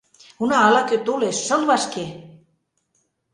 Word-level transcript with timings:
Уна, 0.41 0.57
ала-кӧ 0.67 0.97
толеш, 1.05 1.37
шыл 1.45 1.61
вашке!.. 1.69 2.05